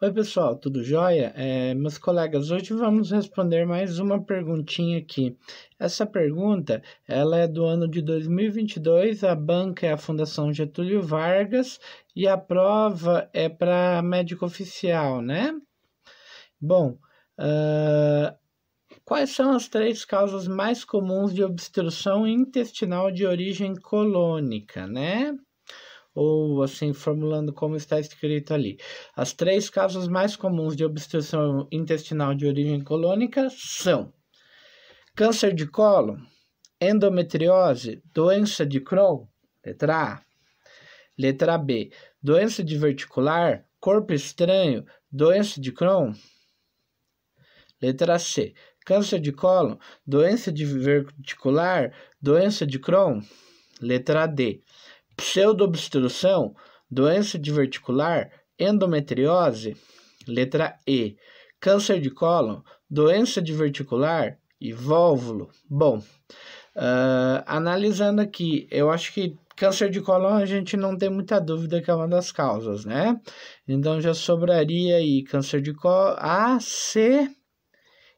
Oi, 0.00 0.12
pessoal, 0.12 0.54
tudo 0.54 0.84
jóia? 0.84 1.32
É, 1.34 1.74
meus 1.74 1.98
colegas, 1.98 2.52
hoje 2.52 2.72
vamos 2.72 3.10
responder 3.10 3.66
mais 3.66 3.98
uma 3.98 4.22
perguntinha 4.22 4.96
aqui. 4.96 5.36
Essa 5.76 6.06
pergunta, 6.06 6.80
ela 7.04 7.36
é 7.36 7.48
do 7.48 7.64
ano 7.64 7.88
de 7.88 8.00
2022, 8.00 9.24
a 9.24 9.34
banca 9.34 9.88
é 9.88 9.92
a 9.92 9.96
Fundação 9.96 10.52
Getúlio 10.52 11.02
Vargas 11.02 11.80
e 12.14 12.28
a 12.28 12.38
prova 12.38 13.28
é 13.32 13.48
para 13.48 14.00
médico 14.00 14.46
oficial, 14.46 15.20
né? 15.20 15.52
Bom, 16.60 16.96
uh, 17.36 18.38
quais 19.04 19.30
são 19.30 19.50
as 19.50 19.66
três 19.66 20.04
causas 20.04 20.46
mais 20.46 20.84
comuns 20.84 21.34
de 21.34 21.42
obstrução 21.42 22.24
intestinal 22.24 23.10
de 23.10 23.26
origem 23.26 23.74
colônica, 23.74 24.86
né? 24.86 25.36
Ou 26.18 26.64
assim, 26.64 26.92
formulando 26.92 27.52
como 27.52 27.76
está 27.76 28.00
escrito 28.00 28.52
ali. 28.52 28.76
As 29.14 29.32
três 29.32 29.70
causas 29.70 30.08
mais 30.08 30.34
comuns 30.34 30.74
de 30.74 30.84
obstrução 30.84 31.68
intestinal 31.70 32.34
de 32.34 32.44
origem 32.44 32.82
colônica 32.82 33.48
são 33.50 34.12
câncer 35.14 35.54
de 35.54 35.64
colo, 35.64 36.18
endometriose, 36.80 38.02
doença 38.12 38.66
de 38.66 38.80
Crohn, 38.80 39.26
letra 39.64 40.14
A. 40.14 40.22
Letra 41.16 41.56
B, 41.56 41.90
doença 42.20 42.64
diverticular, 42.64 43.64
corpo 43.80 44.12
estranho, 44.12 44.84
doença 45.10 45.60
de 45.60 45.70
Crohn. 45.70 46.12
Letra 47.80 48.18
C, 48.18 48.54
câncer 48.84 49.20
de 49.20 49.30
colo, 49.30 49.78
doença 50.04 50.50
diverticular, 50.50 51.92
doença 52.20 52.66
de 52.66 52.78
Crohn. 52.80 53.20
Letra 53.80 54.26
D, 54.26 54.62
pseudoobstrução, 55.18 56.54
doença 56.88 57.38
diverticular, 57.38 58.30
endometriose, 58.58 59.76
letra 60.26 60.78
E, 60.86 61.16
câncer 61.60 62.00
de 62.00 62.10
cólon, 62.10 62.62
doença 62.88 63.42
diverticular 63.42 64.38
e 64.60 64.72
vóvulo. 64.72 65.50
Bom, 65.68 65.98
uh, 65.98 67.42
analisando 67.46 68.20
aqui, 68.20 68.68
eu 68.70 68.90
acho 68.90 69.12
que 69.12 69.36
câncer 69.56 69.90
de 69.90 70.00
cólon 70.00 70.34
a 70.34 70.46
gente 70.46 70.76
não 70.76 70.96
tem 70.96 71.10
muita 71.10 71.40
dúvida 71.40 71.82
que 71.82 71.90
é 71.90 71.94
uma 71.94 72.06
das 72.06 72.30
causas, 72.30 72.84
né? 72.84 73.20
Então 73.66 74.00
já 74.00 74.14
sobraria 74.14 74.96
aí 74.96 75.24
câncer 75.24 75.60
de 75.60 75.74
cólon 75.74 76.14
A, 76.18 76.60
C 76.60 77.28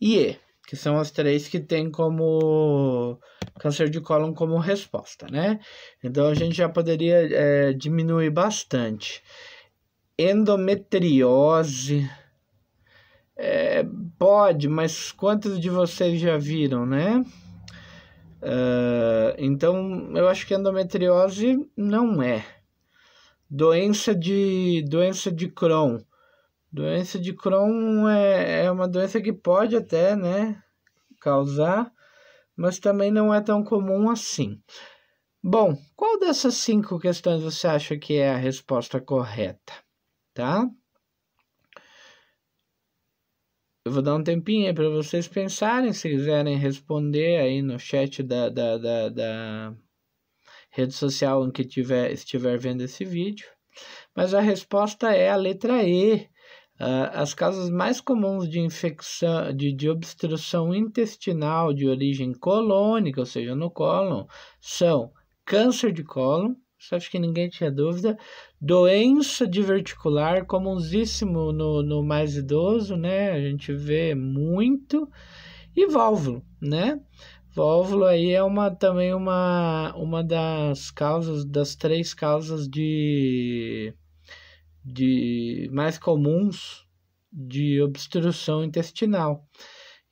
e 0.00 0.16
E, 0.16 0.38
que 0.68 0.76
são 0.76 0.96
as 0.96 1.10
três 1.10 1.48
que 1.48 1.58
tem 1.58 1.90
como 1.90 3.18
câncer 3.58 3.88
de 3.88 4.00
cólon 4.00 4.34
como 4.34 4.58
resposta, 4.58 5.26
né? 5.30 5.60
Então 6.02 6.26
a 6.26 6.34
gente 6.34 6.56
já 6.56 6.68
poderia 6.68 7.28
é, 7.32 7.72
diminuir 7.72 8.30
bastante. 8.30 9.22
Endometriose. 10.18 12.08
É, 13.36 13.84
pode, 14.18 14.68
mas 14.68 15.10
quantos 15.10 15.58
de 15.58 15.68
vocês 15.68 16.20
já 16.20 16.38
viram, 16.38 16.86
né? 16.86 17.24
Uh, 18.44 19.34
então 19.38 20.14
eu 20.14 20.28
acho 20.28 20.46
que 20.46 20.54
endometriose 20.54 21.66
não 21.76 22.22
é. 22.22 22.44
Doença 23.48 24.14
de 24.14 24.84
doença 24.88 25.32
de 25.32 25.48
Crohn. 25.48 25.98
Doença 26.70 27.18
de 27.18 27.32
Crohn 27.32 28.06
é, 28.08 28.64
é 28.64 28.70
uma 28.70 28.86
doença 28.86 29.20
que 29.20 29.32
pode 29.32 29.76
até, 29.76 30.14
né, 30.14 30.60
causar 31.20 31.90
mas 32.56 32.78
também 32.78 33.10
não 33.10 33.32
é 33.32 33.40
tão 33.40 33.62
comum 33.62 34.10
assim. 34.10 34.60
Bom, 35.42 35.76
qual 35.94 36.18
dessas 36.18 36.54
cinco 36.54 36.98
questões 36.98 37.42
você 37.42 37.66
acha 37.66 37.98
que 37.98 38.14
é 38.14 38.30
a 38.30 38.36
resposta 38.36 39.00
correta? 39.00 39.72
Tá? 40.32 40.68
Eu 43.84 43.92
vou 43.92 44.02
dar 44.02 44.14
um 44.14 44.24
tempinho 44.24 44.66
aí 44.66 44.74
para 44.74 44.88
vocês 44.88 45.28
pensarem, 45.28 45.92
se 45.92 46.08
quiserem 46.08 46.56
responder 46.56 47.38
aí 47.38 47.60
no 47.60 47.78
chat 47.78 48.22
da, 48.22 48.48
da, 48.48 48.78
da, 48.78 49.08
da 49.10 49.76
rede 50.70 50.94
social 50.94 51.46
em 51.46 51.50
que 51.50 51.64
tiver, 51.64 52.10
estiver 52.10 52.58
vendo 52.58 52.82
esse 52.82 53.04
vídeo. 53.04 53.46
Mas 54.16 54.32
a 54.32 54.40
resposta 54.40 55.12
é 55.12 55.28
a 55.28 55.36
letra 55.36 55.82
E. 55.86 56.28
Uh, 56.80 57.06
as 57.12 57.32
causas 57.32 57.70
mais 57.70 58.00
comuns 58.00 58.48
de 58.48 58.58
infecção, 58.58 59.54
de, 59.54 59.72
de 59.72 59.88
obstrução 59.88 60.74
intestinal 60.74 61.72
de 61.72 61.86
origem 61.86 62.32
colônica, 62.32 63.20
ou 63.20 63.26
seja, 63.26 63.54
no 63.54 63.70
cólon, 63.70 64.26
são 64.60 65.12
câncer 65.44 65.92
de 65.92 66.02
cólon, 66.02 66.54
isso 66.76 66.96
acho 66.96 67.10
que 67.10 67.18
ninguém 67.18 67.48
tinha 67.48 67.70
dúvida, 67.70 68.18
doença 68.60 69.46
diverticular, 69.46 70.44
comunsíssimo 70.46 71.52
no, 71.52 71.82
no 71.82 72.02
mais 72.02 72.36
idoso, 72.36 72.96
né? 72.96 73.30
A 73.30 73.40
gente 73.40 73.72
vê 73.72 74.14
muito, 74.14 75.08
e 75.76 75.86
válvulo, 75.86 76.44
né? 76.60 77.00
Válvulo 77.54 78.04
aí 78.04 78.32
é 78.32 78.42
uma, 78.42 78.70
também 78.70 79.14
uma, 79.14 79.94
uma 79.96 80.24
das 80.24 80.90
causas, 80.90 81.44
das 81.44 81.76
três 81.76 82.12
causas 82.12 82.68
de 82.68 83.94
de 84.84 85.68
mais 85.72 85.98
comuns 85.98 86.86
de 87.32 87.80
obstrução 87.82 88.62
intestinal. 88.62 89.48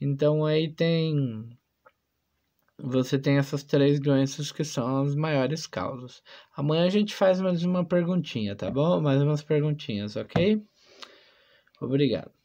Então 0.00 0.44
aí 0.44 0.72
tem 0.72 1.48
você 2.80 3.18
tem 3.18 3.38
essas 3.38 3.64
três 3.64 3.98
doenças 3.98 4.52
que 4.52 4.62
são 4.62 5.02
as 5.02 5.14
maiores 5.16 5.66
causas. 5.66 6.22
Amanhã 6.56 6.86
a 6.86 6.90
gente 6.90 7.14
faz 7.14 7.40
mais 7.40 7.64
uma 7.64 7.84
perguntinha, 7.84 8.54
tá 8.54 8.70
bom? 8.70 9.00
Mais 9.00 9.20
umas 9.20 9.42
perguntinhas, 9.42 10.14
ok? 10.14 10.62
Obrigado. 11.80 12.37